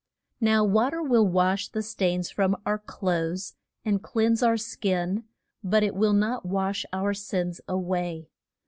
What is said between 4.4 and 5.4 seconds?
our skin,